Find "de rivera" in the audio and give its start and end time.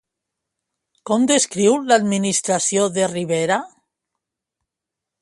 2.97-3.63